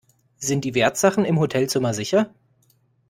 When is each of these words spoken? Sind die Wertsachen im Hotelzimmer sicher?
Sind 0.39 0.65
die 0.65 0.73
Wertsachen 0.73 1.25
im 1.25 1.37
Hotelzimmer 1.37 1.93
sicher? 1.93 2.33